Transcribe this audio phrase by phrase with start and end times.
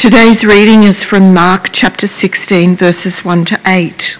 [0.00, 4.12] Today's reading is from Mark chapter 16, verses 1 to 8.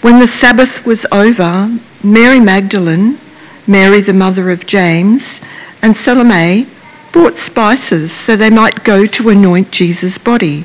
[0.00, 3.18] When the Sabbath was over, Mary Magdalene,
[3.66, 5.40] Mary the mother of James,
[5.82, 6.68] and Salome
[7.12, 10.64] bought spices so they might go to anoint Jesus' body.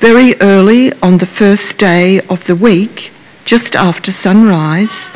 [0.00, 3.12] Very early on the first day of the week,
[3.44, 5.12] just after sunrise,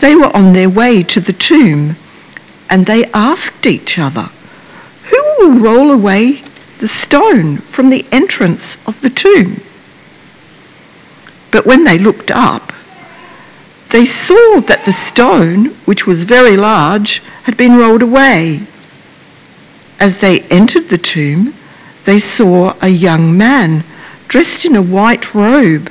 [0.00, 1.94] they were on their way to the tomb
[2.68, 4.30] and they asked each other,
[5.10, 6.42] Who will roll away
[6.78, 9.60] the stone from the entrance of the tomb.
[11.50, 12.72] But when they looked up,
[13.90, 18.60] they saw that the stone, which was very large, had been rolled away.
[19.98, 21.54] As they entered the tomb,
[22.04, 23.84] they saw a young man
[24.28, 25.90] dressed in a white robe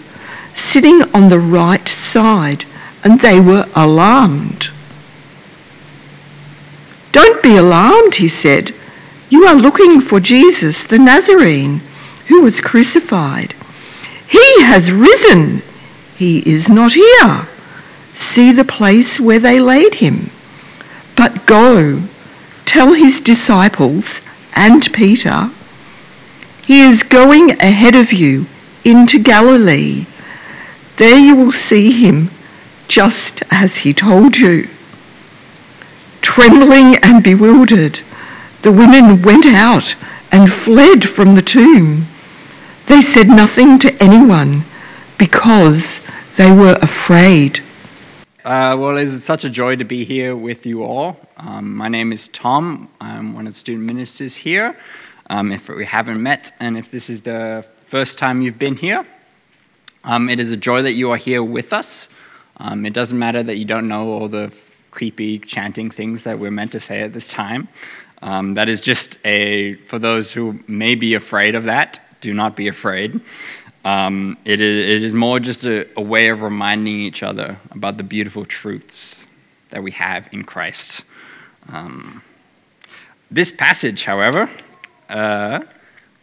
[0.53, 2.65] sitting on the right side,
[3.03, 4.69] and they were alarmed.
[7.11, 8.71] Don't be alarmed, he said.
[9.35, 11.81] You are looking for Jesus, the Nazarene,
[12.27, 13.53] who was crucified.
[14.29, 15.61] He has risen.
[16.15, 17.45] He is not here.
[18.13, 20.29] See the place where they laid him.
[21.17, 22.03] But go,
[22.63, 24.21] tell his disciples
[24.55, 25.49] and Peter,
[26.65, 28.45] he is going ahead of you
[28.85, 30.05] into Galilee.
[30.95, 32.29] There you will see him
[32.87, 34.69] just as he told you.
[36.21, 37.99] Trembling and bewildered,
[38.65, 39.95] the women went out
[40.31, 42.03] and fled from the tomb.
[42.87, 44.63] They said nothing to anyone
[45.19, 46.01] because
[46.35, 47.59] they were afraid.
[48.43, 51.15] Uh, well, it's such a joy to be here with you all.
[51.37, 52.89] Um, my name is Tom.
[52.99, 54.75] I'm one of the student ministers here.
[55.29, 59.05] Um, if we haven't met, and if this is the first time you've been here,
[60.05, 62.09] um, it is a joy that you are here with us.
[62.57, 64.51] Um, it doesn't matter that you don't know all the
[64.89, 67.67] creepy chanting things that we're meant to say at this time.
[68.25, 72.55] Um, that is just a, for those who may be afraid of that, do not
[72.55, 73.21] be afraid.
[73.85, 77.97] Um, it, is, it is more just a, a, way of reminding each other about
[77.97, 79.27] the beautiful truths
[79.69, 81.03] that we have in Christ.
[81.69, 82.23] Um,
[83.29, 84.49] this passage, however,
[85.07, 85.59] uh,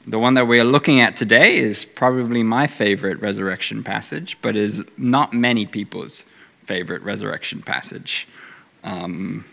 [0.04, 4.56] the one that we are looking at today is probably my favorite resurrection passage, but
[4.56, 6.24] is not many people's
[6.66, 8.26] favorite resurrection passage.
[8.82, 9.44] Um,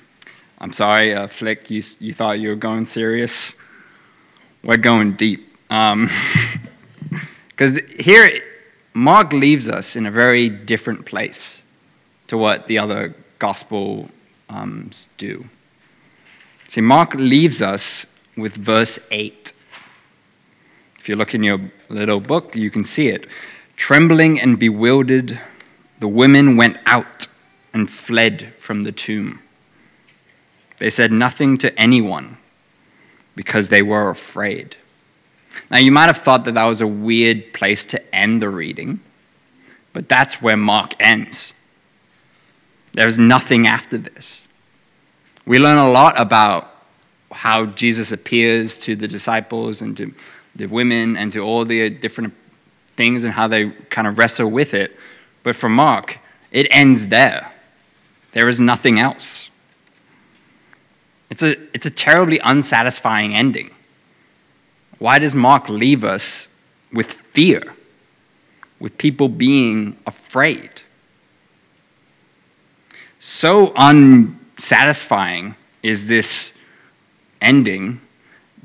[0.62, 3.54] I'm sorry, uh, Flick, you, you thought you were going serious.
[4.62, 5.48] We're going deep.
[5.70, 6.10] Because um,
[8.00, 8.42] here,
[8.94, 11.62] Mark leaves us in a very different place
[12.28, 14.10] to what the other gospel
[14.50, 15.46] um, do.
[16.68, 18.06] See, Mark leaves us
[18.36, 19.54] with verse 8.
[21.00, 23.28] If you look in your little book, you can see it.
[23.78, 25.40] Trembling and bewildered,
[26.00, 27.28] the women went out
[27.74, 29.40] and fled from the tomb.
[30.80, 32.38] They said nothing to anyone
[33.36, 34.76] because they were afraid.
[35.70, 39.00] Now, you might have thought that that was a weird place to end the reading,
[39.94, 41.54] but that's where Mark ends.
[42.94, 44.44] There's nothing after this.
[45.46, 46.76] We learn a lot about
[47.32, 50.14] how Jesus appears to the disciples and to
[50.56, 52.34] the women and to all the different
[52.96, 54.98] things and how they kind of wrestle with it.
[55.44, 56.20] But for Mark,
[56.52, 57.52] it ends there.
[58.32, 59.49] There is nothing else.
[61.30, 63.72] It's a, it's a terribly unsatisfying ending.
[64.98, 66.48] Why does Mark leave us
[66.92, 67.74] with fear,
[68.80, 70.70] with people being afraid?
[73.20, 76.54] So unsatisfying is this
[77.42, 78.02] ending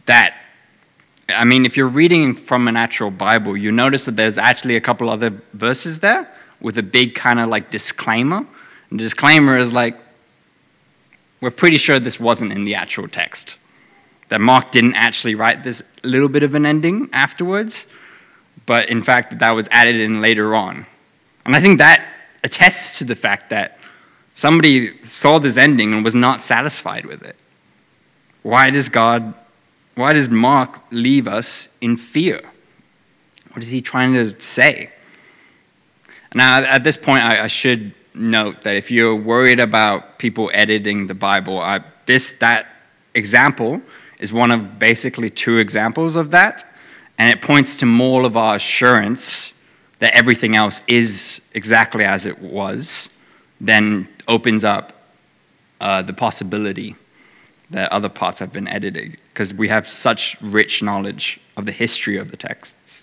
[0.06, 0.34] that,
[1.28, 4.80] I mean, if you're reading from an actual Bible, you notice that there's actually a
[4.80, 6.28] couple other verses there
[6.60, 8.38] with a big kind of like disclaimer.
[8.90, 9.98] And the disclaimer is like,
[11.44, 13.56] we're pretty sure this wasn't in the actual text.
[14.30, 17.84] That Mark didn't actually write this little bit of an ending afterwards,
[18.64, 20.86] but in fact, that was added in later on.
[21.44, 22.08] And I think that
[22.44, 23.78] attests to the fact that
[24.32, 27.36] somebody saw this ending and was not satisfied with it.
[28.42, 29.34] Why does God,
[29.96, 32.40] why does Mark leave us in fear?
[33.52, 34.90] What is he trying to say?
[36.34, 41.06] Now, at this point, I, I should note that if you're worried about people editing
[41.06, 42.68] the Bible, I, this that
[43.14, 43.80] example
[44.18, 46.64] is one of basically two examples of that,
[47.18, 49.52] and it points to more of our assurance
[49.98, 53.08] that everything else is exactly as it was,
[53.60, 54.92] then opens up
[55.80, 56.96] uh, the possibility
[57.70, 62.16] that other parts have been edited because we have such rich knowledge of the history
[62.16, 63.02] of the texts.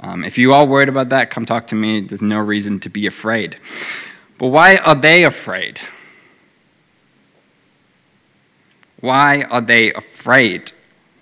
[0.00, 2.00] Um, if you are worried about that, come talk to me.
[2.00, 3.56] There's no reason to be afraid.
[4.42, 5.78] But why are they afraid?
[8.98, 10.72] Why are they afraid?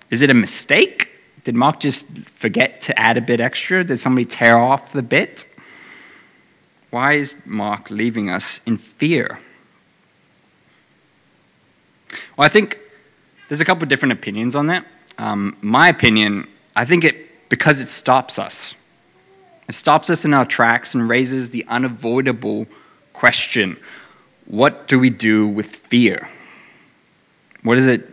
[0.09, 1.11] Is it a mistake?
[1.45, 3.85] Did Mark just forget to add a bit extra?
[3.85, 5.47] Did somebody tear off the bit?
[6.89, 9.39] Why is Mark leaving us in fear?
[12.39, 12.79] Well, I think
[13.49, 14.87] there's a couple of different opinions on that.
[15.19, 18.75] Um, my opinion, I think it because it stops us.
[19.69, 22.67] It stops us in our tracks and raises the unavoidable
[23.21, 23.77] question
[24.47, 26.29] what do we do with fear?
[27.63, 28.09] What is it?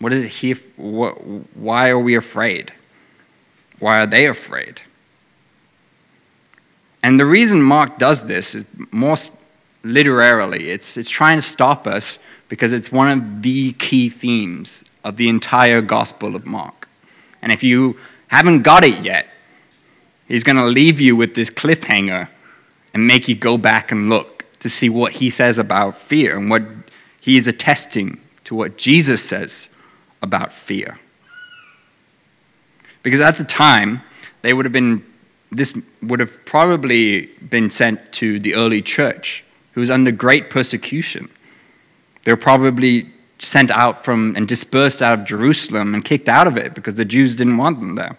[0.00, 0.56] What is it here?
[0.76, 1.12] What,
[1.54, 2.72] why are we afraid?
[3.78, 4.80] Why are they afraid?
[7.02, 9.16] And the reason Mark does this is more
[9.84, 12.18] literarily, it's, it's trying to stop us
[12.48, 16.88] because it's one of the key themes of the entire Gospel of Mark.
[17.40, 17.96] And if you
[18.26, 19.28] haven't got it yet,
[20.26, 22.28] he's going to leave you with this cliffhanger
[22.92, 26.50] and make you go back and look to see what he says about fear and
[26.50, 26.62] what
[27.20, 29.68] he is attesting to what Jesus says
[30.22, 30.98] about fear.
[33.02, 34.02] Because at the time,
[34.42, 35.04] they would have been,
[35.50, 41.28] this would have probably been sent to the early church, who was under great persecution.
[42.24, 46.56] They were probably sent out from and dispersed out of Jerusalem and kicked out of
[46.56, 48.18] it because the Jews didn't want them there,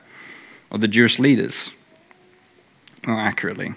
[0.72, 1.72] or the Jewish leaders,
[3.06, 3.74] more accurately.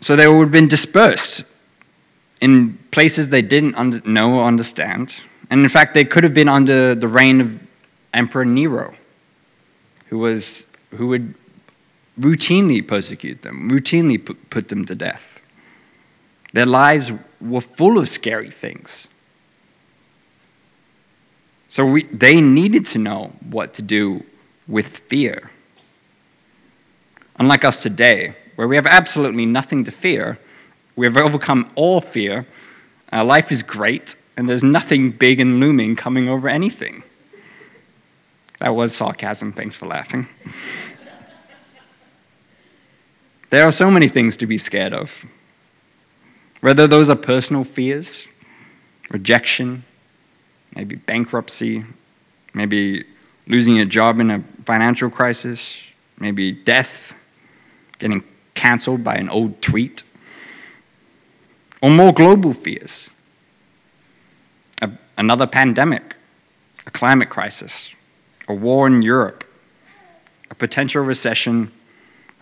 [0.00, 1.44] So they would have been dispersed
[2.40, 5.16] in places they didn't know or understand.
[5.50, 7.60] And in fact, they could have been under the reign of
[8.14, 8.94] Emperor Nero,
[10.06, 11.34] who, was, who would
[12.18, 15.40] routinely persecute them, routinely put, put them to death.
[16.52, 19.08] Their lives were full of scary things.
[21.68, 24.24] So we, they needed to know what to do
[24.66, 25.50] with fear.
[27.36, 30.36] Unlike us today, where we have absolutely nothing to fear,
[30.96, 32.44] we have overcome all fear,
[33.12, 37.04] our life is great, and there's nothing big and looming coming over anything.
[38.58, 40.26] That was sarcasm, thanks for laughing.
[43.50, 45.24] There are so many things to be scared of.
[46.60, 48.26] Whether those are personal fears,
[49.08, 49.84] rejection,
[50.76, 51.84] maybe bankruptcy,
[52.52, 53.04] maybe
[53.46, 55.78] losing a job in a financial crisis,
[56.18, 57.14] maybe death,
[57.98, 58.22] getting
[58.58, 60.02] canceled by an old tweet,
[61.80, 63.08] or more global fears.
[64.82, 66.16] A, another pandemic,
[66.84, 67.94] a climate crisis,
[68.48, 69.44] a war in Europe,
[70.50, 71.70] a potential recession,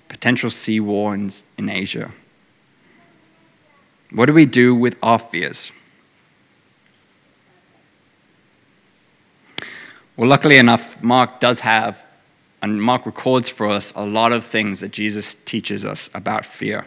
[0.09, 2.11] potential sea war in, in Asia.
[4.11, 5.73] What do we do with our fears?
[10.17, 12.03] Well, luckily enough, Mark does have,
[12.67, 16.85] and Mark records for us a lot of things that Jesus teaches us about fear.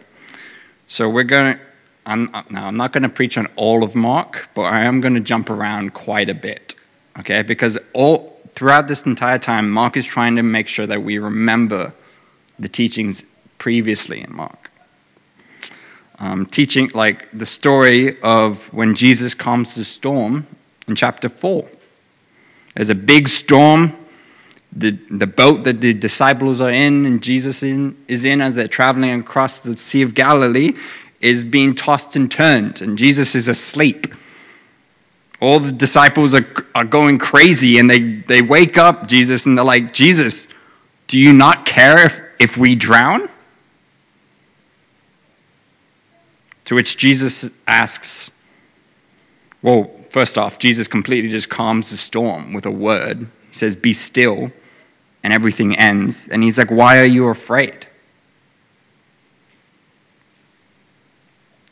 [0.88, 1.60] So we're going to,
[2.06, 5.14] I'm, now I'm not going to preach on all of Mark, but I am going
[5.14, 6.76] to jump around quite a bit,
[7.20, 7.44] okay?
[7.44, 11.94] Because all throughout this entire time, Mark is trying to make sure that we remember
[12.58, 13.24] the teachings
[13.58, 14.70] previously in Mark.
[16.20, 20.46] Um, teaching like the story of when Jesus calms the storm
[20.90, 21.66] in chapter 4.
[22.76, 23.96] There's a big storm.
[24.74, 28.68] The, the boat that the disciples are in and Jesus in, is in as they're
[28.68, 30.74] traveling across the Sea of Galilee
[31.22, 34.14] is being tossed and turned, and Jesus is asleep.
[35.42, 36.46] All the disciples are,
[36.76, 40.48] are going crazy, and they, they wake up Jesus and they're like, Jesus,
[41.08, 43.30] do you not care if, if we drown?
[46.66, 48.32] To which Jesus asks,
[49.62, 53.20] Well, first off, Jesus completely just calms the storm with a word.
[53.20, 54.52] He says, Be still,
[55.24, 56.28] and everything ends.
[56.28, 57.88] And he's like, Why are you afraid?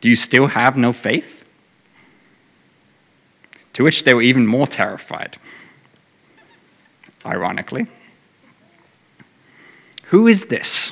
[0.01, 1.43] Do you still have no faith?
[3.73, 5.37] To which they were even more terrified,
[7.25, 7.87] ironically.
[10.05, 10.91] Who is this?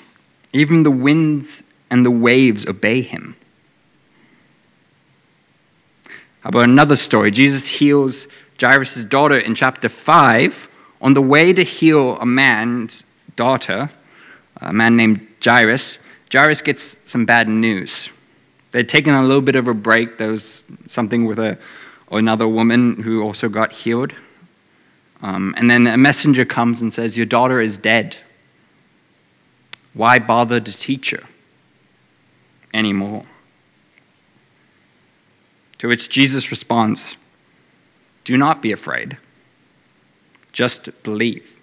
[0.53, 3.35] Even the winds and the waves obey him.
[6.41, 7.31] How about another story?
[7.31, 8.27] Jesus heals
[8.59, 10.67] Jairus' daughter in chapter 5
[11.05, 13.91] on the way to heal a man's daughter,
[14.57, 15.99] a man named Jairus.
[16.33, 18.09] Jairus gets some bad news.
[18.71, 20.17] They'd taken a little bit of a break.
[20.17, 21.59] There was something with a,
[22.11, 24.13] another woman who also got healed.
[25.21, 28.17] Um, and then a messenger comes and says, Your daughter is dead.
[29.93, 31.23] Why bother to teach her
[32.73, 33.25] anymore?
[35.77, 37.15] To which Jesus responds,
[38.23, 39.19] Do not be afraid,
[40.55, 41.59] just believe.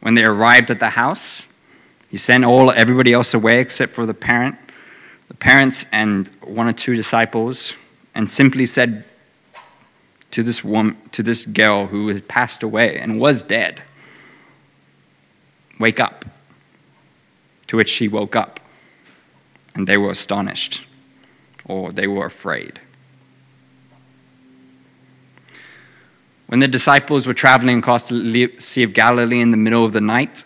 [0.00, 1.42] When they arrived at the house,
[2.08, 4.56] he sent all everybody else away except for the parent,
[5.26, 7.74] the parents and one or two disciples,
[8.14, 9.04] and simply said,
[10.30, 13.82] to this woman, to this girl who had passed away and was dead.
[15.80, 16.24] Wake up.
[17.66, 18.60] To which she woke up,
[19.74, 20.84] and they were astonished,
[21.64, 22.80] or they were afraid.
[26.52, 30.02] When the disciples were traveling across the Sea of Galilee in the middle of the
[30.02, 30.44] night,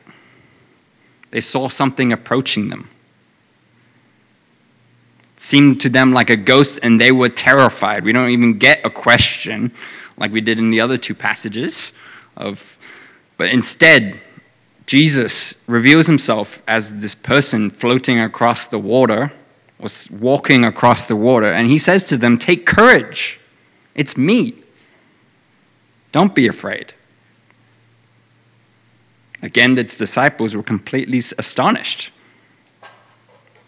[1.32, 2.88] they saw something approaching them.
[5.34, 8.04] It seemed to them like a ghost, and they were terrified.
[8.04, 9.72] We don't even get a question
[10.16, 11.90] like we did in the other two passages
[12.36, 12.78] of
[13.36, 14.20] but instead
[14.86, 19.32] Jesus reveals himself as this person floating across the water,
[19.80, 23.40] or walking across the water, and he says to them, Take courage.
[23.96, 24.62] It's me.
[26.16, 26.94] Don't be afraid.
[29.42, 32.10] Again, the disciples were completely astonished.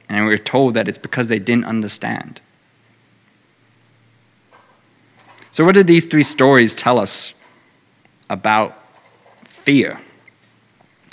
[0.08, 2.40] And we are told that it's because they didn't understand.
[5.50, 7.34] So, what do these three stories tell us
[8.30, 8.82] about
[9.44, 10.00] fear?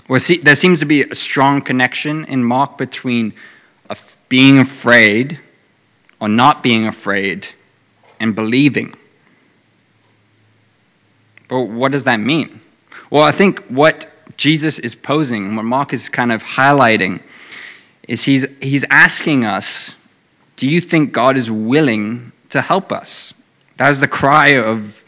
[0.07, 3.33] Well, see, there seems to be a strong connection in Mark between
[4.29, 5.41] being afraid
[6.21, 7.49] or not being afraid
[8.21, 8.95] and believing.
[11.47, 12.61] But what does that mean?
[13.09, 17.21] Well, I think what Jesus is posing, what Mark is kind of highlighting,
[18.07, 19.93] is he's, he's asking us
[20.57, 23.33] do you think God is willing to help us?
[23.77, 25.03] That was the cry of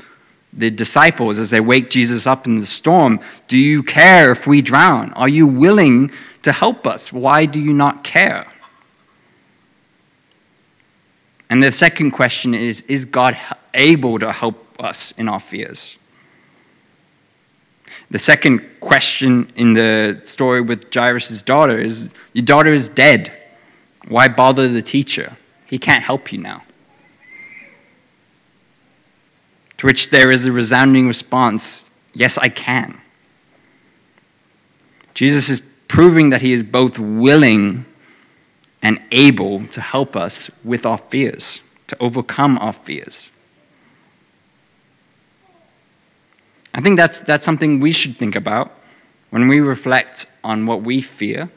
[0.51, 4.61] the disciples as they wake Jesus up in the storm Do you care if we
[4.61, 5.13] drown?
[5.13, 6.11] Are you willing
[6.43, 7.13] to help us?
[7.13, 8.51] Why do you not care?
[11.49, 13.37] And the second question is Is God
[13.73, 15.95] able to help us in our fears?
[18.11, 23.31] The second question in the story with Jairus' daughter is Your daughter is dead.
[24.07, 25.35] Why bother the teacher?
[25.65, 26.63] He can't help you now.
[29.77, 31.85] To which there is a resounding response
[32.17, 32.99] Yes, I can.
[35.13, 37.85] Jesus is proving that he is both willing
[38.81, 43.29] and able to help us with our fears, to overcome our fears.
[46.77, 48.71] I think that's, that's something we should think about
[49.31, 51.49] when we reflect on what we fear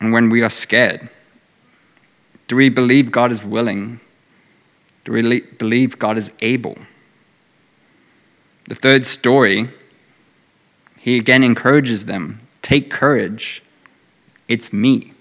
[0.00, 1.08] and when we are scared.
[2.48, 4.00] Do we believe God is willing
[5.06, 6.76] do we believe God is able?
[8.64, 9.70] The third story,
[10.98, 13.62] he again encourages them take courage,
[14.48, 15.12] it's me.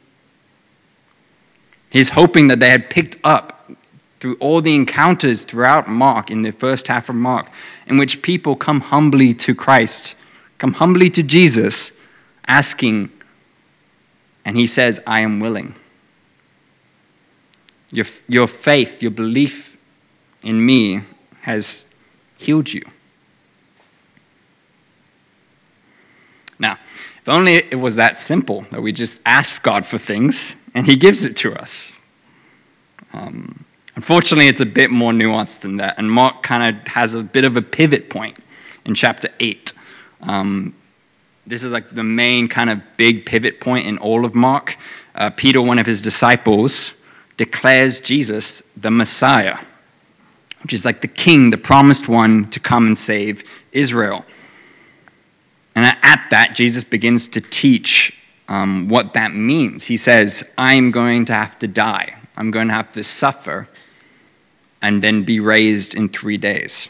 [1.91, 3.69] He's hoping that they had picked up
[4.19, 7.51] through all the encounters throughout Mark, in the first half of Mark,
[7.87, 10.15] in which people come humbly to Christ,
[10.57, 11.91] come humbly to Jesus,
[12.47, 13.09] asking,
[14.43, 15.75] and he says, I am willing.
[17.91, 19.77] Your, your faith, your belief
[20.43, 21.01] in me
[21.41, 21.85] has
[22.37, 22.83] healed you.
[26.59, 26.77] Now,
[27.21, 30.95] if only it was that simple that we just ask God for things and He
[30.95, 31.91] gives it to us.
[33.13, 33.64] Um,
[33.95, 37.45] unfortunately, it's a bit more nuanced than that, and Mark kind of has a bit
[37.45, 38.37] of a pivot point
[38.85, 39.73] in chapter 8.
[40.21, 40.75] Um,
[41.47, 44.77] this is like the main kind of big pivot point in all of Mark.
[45.13, 46.93] Uh, Peter, one of his disciples,
[47.37, 49.57] declares Jesus the Messiah
[50.65, 54.25] which is like the king, the promised one to come and save Israel.
[55.75, 59.85] And at that, Jesus begins to teach um, what that means.
[59.85, 63.69] He says, I'm going to have to die, I'm going to have to suffer,
[64.85, 66.89] and then be raised in three days.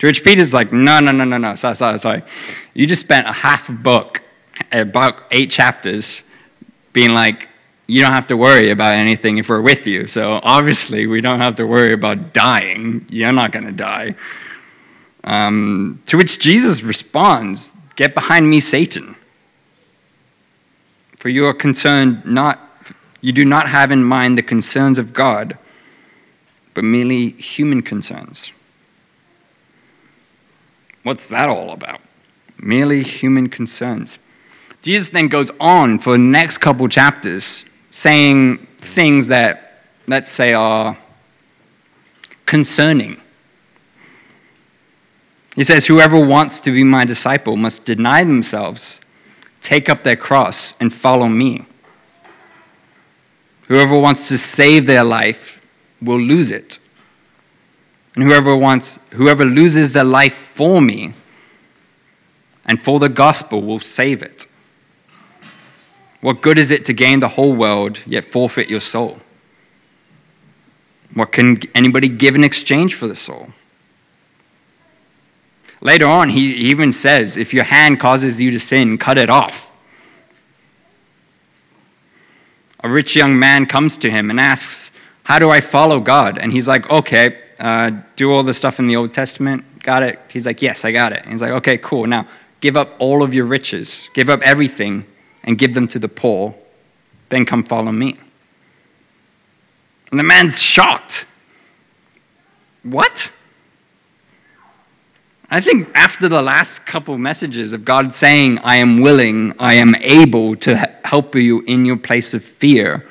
[0.00, 2.22] To which Peter's like, no, no, no, no, no, sorry, sorry, sorry.
[2.74, 4.20] You just spent a half a book,
[4.72, 6.22] about eight chapters,
[6.92, 7.48] being like,
[7.86, 10.06] you don't have to worry about anything if we're with you.
[10.08, 13.06] So obviously, we don't have to worry about dying.
[13.08, 14.14] You're not going to die.
[15.24, 19.16] Um, to which Jesus responds, Get behind me, Satan.
[21.16, 22.60] For you are concerned not,
[23.20, 25.58] you do not have in mind the concerns of God,
[26.78, 28.52] but merely human concerns.
[31.02, 32.00] What's that all about?
[32.56, 34.20] Merely human concerns.
[34.82, 40.96] Jesus then goes on for the next couple chapters saying things that, let's say, are
[42.46, 43.20] concerning.
[45.56, 49.00] He says, Whoever wants to be my disciple must deny themselves,
[49.62, 51.64] take up their cross, and follow me.
[53.66, 55.57] Whoever wants to save their life
[56.00, 56.78] will lose it.
[58.14, 61.12] And whoever wants whoever loses their life for me
[62.64, 64.46] and for the gospel will save it.
[66.20, 69.18] What good is it to gain the whole world, yet forfeit your soul?
[71.14, 73.50] What can anybody give in exchange for the soul?
[75.80, 79.72] Later on, he even says, if your hand causes you to sin, cut it off.
[82.80, 84.90] A rich young man comes to him and asks,
[85.28, 86.38] How do I follow God?
[86.38, 89.62] And he's like, Okay, uh, do all the stuff in the Old Testament.
[89.82, 90.18] Got it?
[90.28, 91.20] He's like, Yes, I got it.
[91.22, 92.06] And he's like, Okay, cool.
[92.06, 92.26] Now
[92.62, 95.04] give up all of your riches, give up everything,
[95.44, 96.54] and give them to the poor.
[97.28, 98.16] Then come follow me.
[100.10, 101.26] And the man's shocked.
[102.82, 103.30] What?
[105.50, 109.94] I think after the last couple messages of God saying, I am willing, I am
[109.96, 113.06] able to help you in your place of fear,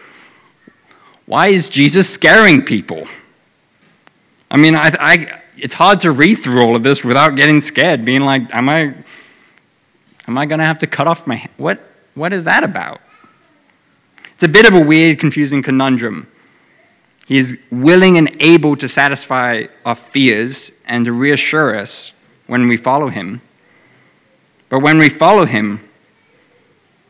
[1.27, 3.05] why is Jesus scaring people?
[4.50, 8.05] I mean, I, I, it's hard to read through all of this without getting scared,
[8.05, 8.96] being like, am I,
[10.27, 11.81] am I going to have to cut off my What,
[12.15, 13.01] what is that about?
[14.34, 16.27] It's a bit of a weird, confusing conundrum.
[17.27, 22.13] He is willing and able to satisfy our fears and to reassure us
[22.46, 23.41] when we follow him.
[24.69, 25.81] But when we follow him,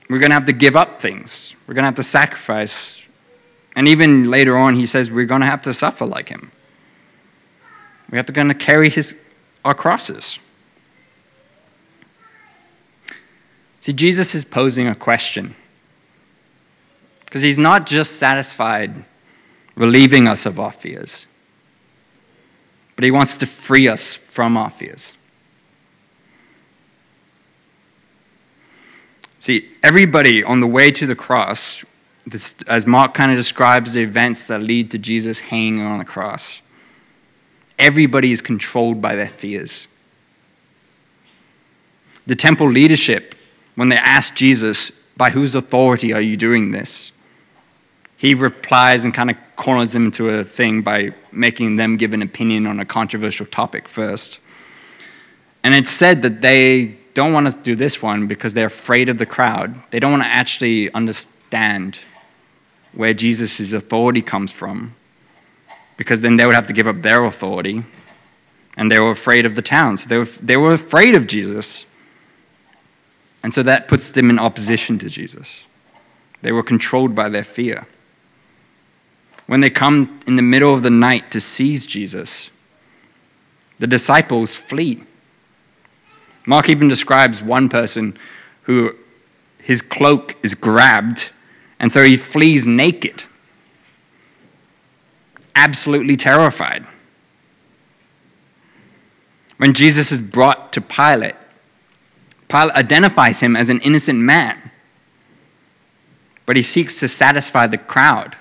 [0.09, 1.53] we're going to have to give up things.
[1.67, 2.96] We're going to have to sacrifice.
[3.77, 6.51] And even later on, he says we're going to have to suffer like him.
[8.09, 9.13] We have to going to carry his,
[9.63, 10.39] our crosses.
[13.79, 15.55] See, Jesus is posing a question.
[17.23, 19.05] Because he's not just satisfied
[19.75, 21.27] relieving us of our fears,
[22.95, 25.13] but he wants to free us from our fears.
[29.37, 31.83] See, everybody on the way to the cross,
[32.27, 36.05] this, as Mark kind of describes the events that lead to Jesus hanging on the
[36.05, 36.61] cross,
[37.79, 39.87] everybody is controlled by their fears.
[42.25, 43.33] The temple leadership,
[43.75, 47.11] when they asked Jesus, By whose authority are you doing this?
[48.17, 52.21] He replies and kind of corners them into a thing by making them give an
[52.21, 54.39] opinion on a controversial topic first.
[55.63, 59.17] And it's said that they don't want to do this one because they're afraid of
[59.17, 59.75] the crowd.
[59.91, 61.99] They don't want to actually understand
[62.97, 64.95] where Jesus' authority comes from
[65.97, 67.83] because then they would have to give up their authority.
[68.75, 69.97] And they were afraid of the town.
[69.97, 71.85] So they were, they were afraid of Jesus.
[73.43, 75.61] And so that puts them in opposition to Jesus.
[76.41, 77.85] They were controlled by their fear.
[79.45, 82.49] When they come in the middle of the night to seize Jesus,
[83.77, 85.03] the disciples flee.
[86.47, 88.17] Mark even describes one person
[88.63, 88.95] who
[89.61, 91.29] his cloak is grabbed,
[91.79, 93.23] and so he flees naked,
[95.55, 96.85] absolutely terrified.
[99.57, 101.35] When Jesus is brought to Pilate,
[102.47, 104.71] Pilate identifies him as an innocent man,
[106.45, 108.35] but he seeks to satisfy the crowd.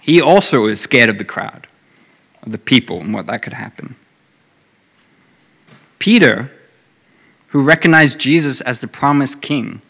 [0.00, 1.66] He also is scared of the crowd,
[2.42, 3.96] of the people, and what that could happen.
[5.98, 6.50] Peter
[7.54, 9.80] who recognized Jesus as the promised king,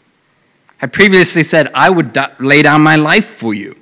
[0.77, 3.75] had previously said, I would lay down my life for you.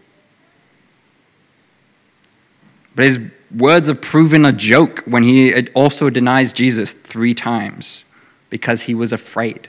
[2.96, 3.20] But his
[3.56, 8.04] words have proven a joke when he also denies Jesus three times
[8.50, 9.68] because he was afraid.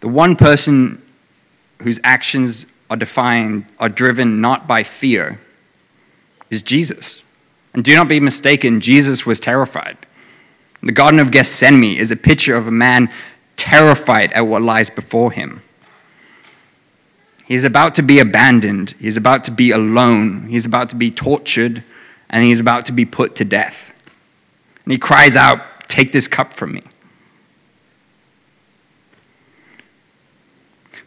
[0.00, 1.02] The one person
[1.80, 5.40] whose actions are defined, are driven not by fear,
[6.50, 7.22] is Jesus.
[7.72, 9.96] And do not be mistaken, Jesus was terrified.
[10.84, 13.10] The Garden of Gethsemane is a picture of a man
[13.56, 15.62] terrified at what lies before him.
[17.46, 21.82] He's about to be abandoned, he's about to be alone, he's about to be tortured,
[22.28, 23.94] and he's about to be put to death.
[24.84, 26.82] And he cries out, Take this cup from me.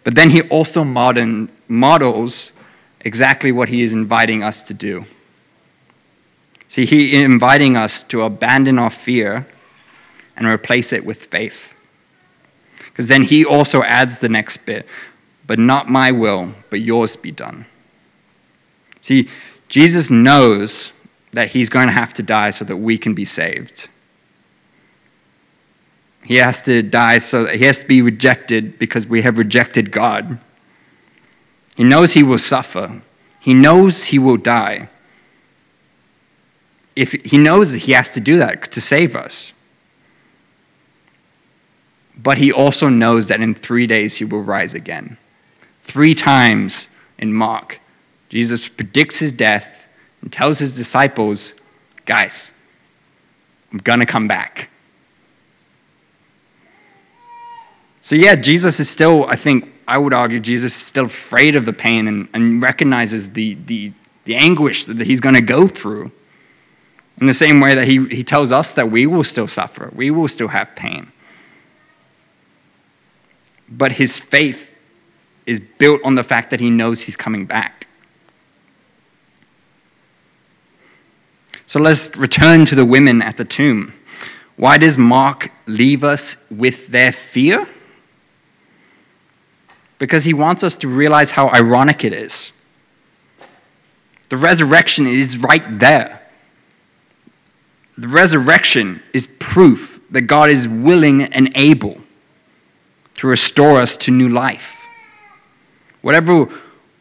[0.04, 2.54] But then he also modern, models
[3.02, 5.06] exactly what he is inviting us to do.
[6.68, 9.46] See, he is inviting us to abandon our fear
[10.38, 11.74] and replace it with faith.
[12.86, 14.86] Because then he also adds the next bit,
[15.46, 17.66] but not my will, but yours be done.
[19.02, 19.30] See,
[19.68, 20.92] Jesus knows
[21.34, 23.90] that he's going to have to die so that we can be saved.
[26.24, 29.92] He has to die so that he has to be rejected because we have rejected
[29.92, 30.40] God.
[31.76, 33.02] He knows he will suffer.
[33.40, 34.90] He knows he will die
[36.98, 39.54] if he knows that he has to do that to save us.
[42.18, 45.18] But he also knows that in three days he will rise again.
[45.84, 46.88] Three times
[47.20, 47.80] in Mark,
[48.30, 49.88] Jesus predicts his death
[50.22, 51.54] and tells his disciples,
[52.06, 52.52] guys,
[53.72, 54.70] I'm going to come back.
[58.02, 61.66] So, yeah, Jesus is still, I think, I would argue Jesus is still afraid of
[61.66, 63.92] the pain and, and recognizes the, the,
[64.26, 66.12] the anguish that he's going to go through.
[67.20, 70.12] In the same way that he, he tells us that we will still suffer, we
[70.12, 71.12] will still have pain.
[73.70, 74.74] But his faith
[75.46, 77.88] is built on the fact that he knows he's coming back.
[81.66, 83.94] So let's return to the women at the tomb.
[84.56, 87.68] Why does Mark leave us with their fear?
[90.00, 92.52] Because he wants us to realize how ironic it is.
[94.30, 96.22] The resurrection is right there.
[97.98, 102.00] The resurrection is proof that God is willing and able
[103.18, 104.76] to restore us to new life.
[106.02, 106.48] Whatever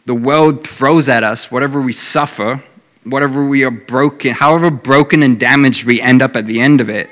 [0.06, 2.62] the world throws at us, whatever we suffer,
[3.04, 6.88] whatever we are broken, however broken and damaged we end up at the end of
[6.88, 7.08] it,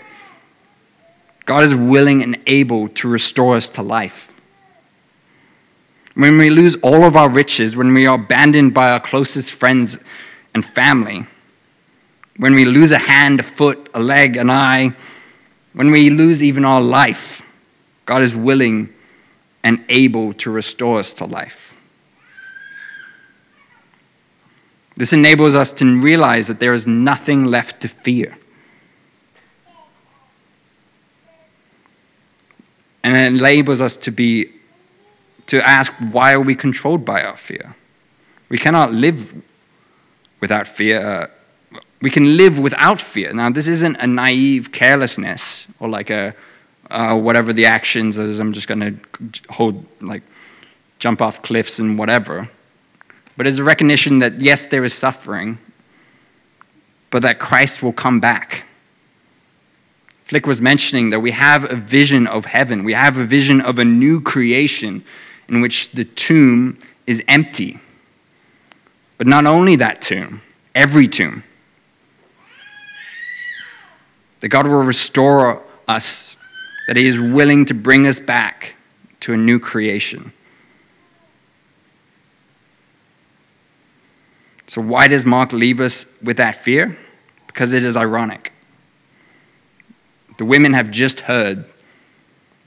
[1.45, 4.33] God is willing and able to restore us to life.
[6.14, 9.99] When we lose all of our riches, when we are abandoned by our closest friends
[10.55, 11.27] and family,
[12.37, 14.95] when we lose a hand, a foot, a leg, an eye,
[15.73, 17.43] when we lose even our life,
[18.07, 18.94] God is willing
[19.64, 21.74] and able to restore us to life.
[24.96, 28.37] This enables us to realize that there is nothing left to fear.
[33.03, 34.50] And it enables us to be
[35.46, 37.74] to ask why are we controlled by our fear?
[38.48, 39.42] We cannot live
[40.40, 41.00] without fear.
[41.00, 43.33] Uh, we can live without fear.
[43.33, 46.35] Now, this isn't a naive carelessness or like a
[46.90, 48.38] uh, whatever the actions is.
[48.38, 50.23] I'm just going to hold like
[50.99, 52.49] jump off cliffs and whatever.
[53.37, 55.59] But it's a recognition that yes, there is suffering,
[57.11, 58.64] but that Christ will come back.
[60.25, 62.83] Flick was mentioning that we have a vision of heaven.
[62.83, 65.05] We have a vision of a new creation
[65.49, 67.79] in which the tomb is empty.
[69.18, 70.40] But not only that tomb,
[70.75, 71.44] every tomb.
[74.40, 76.37] That God will restore us,
[76.87, 78.75] that He is willing to bring us back
[79.20, 80.33] to a new creation.
[84.66, 86.99] So, why does Mark leave us with that fear?
[87.47, 88.53] Because it is ironic.
[90.38, 91.64] The women have just heard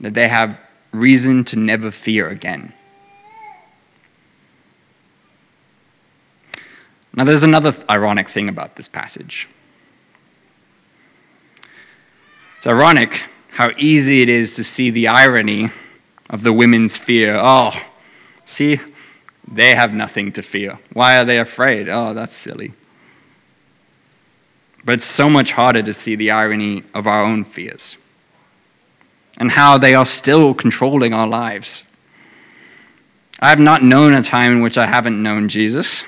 [0.00, 0.60] that they have
[0.92, 2.72] reason to never fear again.
[7.14, 9.48] Now, there's another ironic thing about this passage.
[12.58, 13.22] It's ironic
[13.58, 15.68] how easy it is to see the irony
[16.30, 17.36] of the women's fear.
[17.36, 17.72] Oh,
[18.44, 18.78] see,
[19.48, 20.78] they have nothing to fear.
[20.92, 21.88] Why are they afraid?
[21.88, 22.72] Oh, that's silly.
[24.84, 27.96] But it's so much harder to see the irony of our own fears
[29.38, 31.82] and how they are still controlling our lives.
[33.40, 36.04] I have not known a time in which I haven't known Jesus.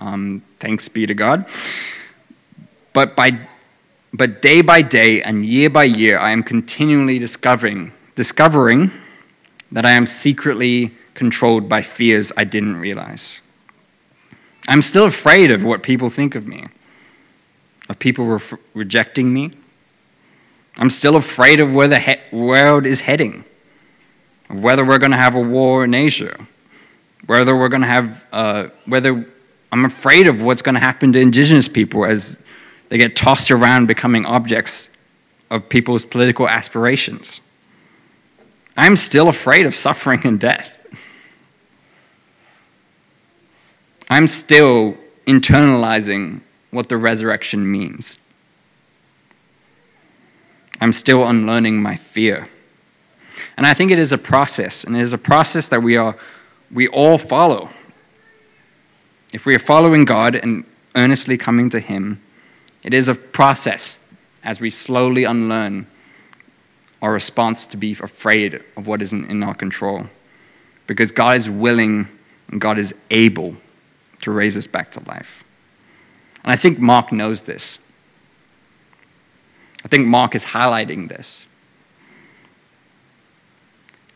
[0.00, 1.46] Um, thanks be to God.
[2.92, 3.38] But, by,
[4.14, 8.92] but day by day and year by year, I am continually discovering, discovering
[9.72, 13.40] that I am secretly controlled by fears I didn't realize.
[14.68, 16.64] I'm still afraid of what people think of me,
[17.88, 19.50] of people re- rejecting me,
[20.76, 23.44] I'm still afraid of where the he- world is heading,
[24.48, 26.46] of whether we're going to have a war in Asia,
[27.26, 29.26] whether we're going to have, uh, whether
[29.72, 32.38] I'm afraid of what's going to happen to indigenous people as
[32.88, 34.88] they get tossed around becoming objects
[35.50, 37.40] of people's political aspirations.
[38.76, 40.78] I'm still afraid of suffering and death.
[44.10, 48.18] I'm still internalizing what the resurrection means.
[50.80, 52.48] I'm still unlearning my fear.
[53.56, 56.16] And I think it is a process, and it is a process that we, are,
[56.72, 57.70] we all follow.
[59.32, 62.20] If we are following God and earnestly coming to Him,
[62.84, 63.98] it is a process
[64.44, 65.86] as we slowly unlearn
[67.00, 70.06] our response to be afraid of what isn't in our control.
[70.86, 72.08] Because God is willing
[72.50, 73.56] and God is able
[74.22, 75.44] to raise us back to life.
[76.42, 77.78] And I think Mark knows this.
[79.84, 81.44] I think Mark is highlighting this.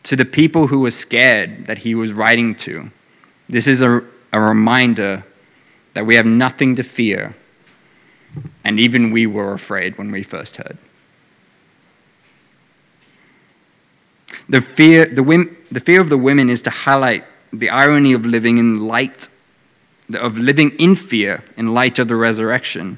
[0.03, 2.89] To the people who were scared that he was writing to,
[3.47, 4.01] this is a,
[4.31, 5.23] a reminder
[5.93, 7.35] that we have nothing to fear,
[8.63, 10.77] and even we were afraid when we first heard.
[14.47, 17.23] The fear, the, the fear of the women is to highlight
[17.53, 19.29] the irony of living in light,
[20.13, 22.97] of living in fear in light of the resurrection.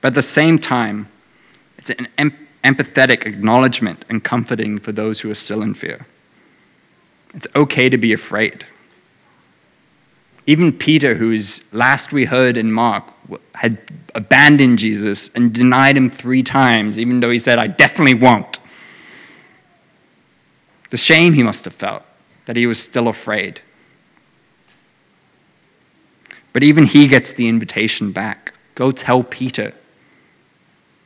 [0.00, 1.08] But at the same time,
[1.78, 6.06] it's an em- empathetic acknowledgement and comforting for those who are still in fear.
[7.34, 8.64] It's okay to be afraid.
[10.50, 13.04] Even Peter, who's last we heard in Mark,
[13.54, 13.78] had
[14.16, 18.58] abandoned Jesus and denied him three times, even though he said, I definitely won't.
[20.90, 22.02] The shame he must have felt
[22.46, 23.60] that he was still afraid.
[26.52, 29.72] But even he gets the invitation back go tell Peter,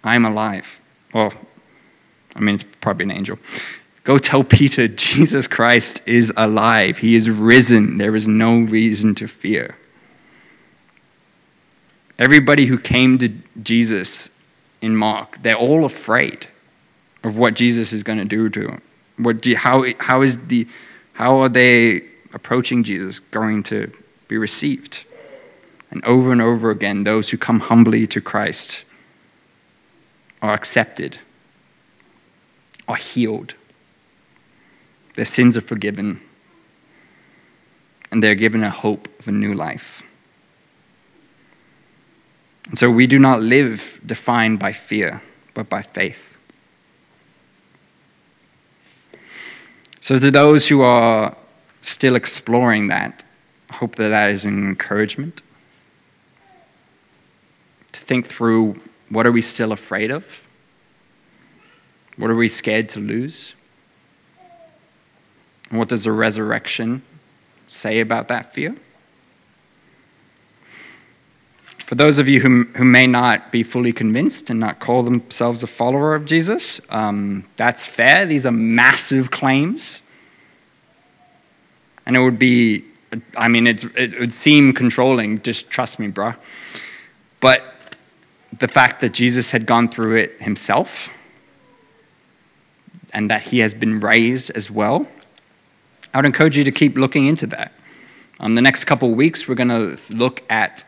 [0.03, 0.81] I'm alive.
[1.13, 1.35] Well,
[2.35, 3.39] I mean, it's probably an angel.
[4.05, 6.99] Go tell Peter Jesus Christ is alive.
[6.99, 7.97] He is risen.
[7.97, 9.77] There is no reason to fear.
[12.19, 13.31] Everybody who came to
[13.63, 14.31] Jesus
[14.81, 16.47] in Mark, they're all afraid
[17.25, 18.83] of what Jesus is going to do to them.
[19.17, 20.69] What do how, how, is the,
[21.15, 23.91] how are they approaching Jesus going to
[24.29, 25.05] be received?
[25.91, 28.85] And over and over again, those who come humbly to Christ
[30.43, 31.19] are accepted,
[32.87, 33.55] are healed
[35.15, 36.21] their sins are forgiven,
[38.11, 40.03] and they're given a hope of a new life.
[42.69, 45.23] And so we do not live defined by fear,
[45.53, 46.37] but by faith.
[50.01, 51.35] So, to those who are
[51.81, 53.25] still exploring that,
[53.71, 55.41] I hope that that is an encouragement
[57.93, 60.43] to think through what are we still afraid of?
[62.17, 63.54] What are we scared to lose?
[65.75, 67.03] And what does the resurrection
[67.67, 68.77] say about that fear?
[71.79, 75.65] For those of you who, who may not be fully convinced and not call themselves
[75.65, 78.25] a follower of Jesus, um, that's fair.
[78.25, 80.01] These are massive claims.
[82.07, 82.85] And it would be,
[83.37, 86.37] I mean, it, it would seem controlling, just trust me, bruh.
[87.41, 87.65] But
[88.61, 91.11] the fact that Jesus had gone through it himself
[93.13, 95.09] and that he has been raised as well
[96.15, 97.73] I would encourage you to keep looking into that.
[98.39, 100.85] Um, the next couple weeks, we're going to look at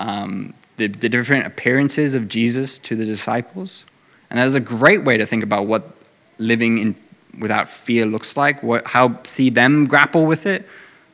[0.00, 3.84] um, the, the different appearances of Jesus to the disciples.
[4.30, 5.96] And that is a great way to think about what
[6.38, 6.96] living in,
[7.38, 10.68] without fear looks like, what, how see them grapple with it,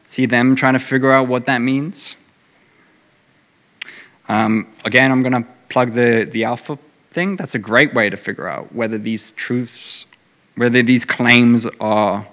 [0.07, 2.17] see them trying to figure out what that means.
[4.29, 6.79] Um, again, I'm going to plug the, the Alpha
[7.11, 7.37] thing.
[7.37, 10.07] That's a great way to figure out whether these truths,
[10.57, 12.27] whether these claims are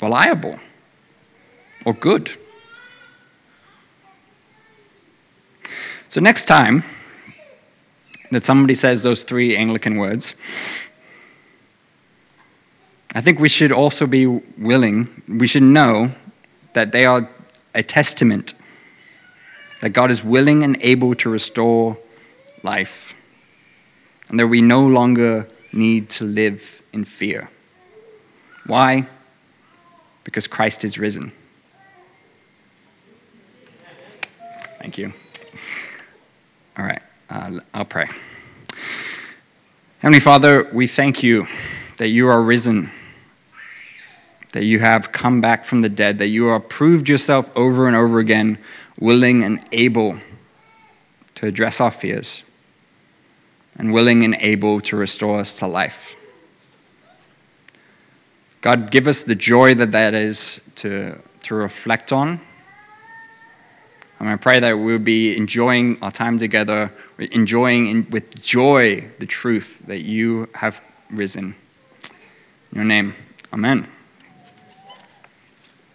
[0.00, 0.58] reliable
[1.84, 2.30] or good.
[6.08, 6.82] So, next time
[8.30, 10.34] that somebody says those three Anglican words,
[13.14, 16.12] I think we should also be willing, we should know
[16.74, 17.28] that they are
[17.74, 18.54] a testament
[19.80, 21.96] that God is willing and able to restore
[22.62, 23.14] life,
[24.28, 27.48] and that we no longer need to live in fear.
[28.66, 29.06] Why?
[30.26, 31.30] Because Christ is risen.
[34.80, 35.14] Thank you.
[36.76, 38.08] All right, uh, I'll pray.
[40.00, 41.46] Heavenly Father, we thank you
[41.98, 42.90] that you are risen,
[44.52, 47.94] that you have come back from the dead, that you have proved yourself over and
[47.94, 48.58] over again,
[48.98, 50.18] willing and able
[51.36, 52.42] to address our fears,
[53.78, 56.16] and willing and able to restore us to life.
[58.60, 62.40] God, give us the joy that that is to, to reflect on.
[64.18, 69.26] And I pray that we'll be enjoying our time together, enjoying in, with joy the
[69.26, 71.54] truth that you have risen.
[72.72, 73.14] In your name,
[73.52, 73.86] amen.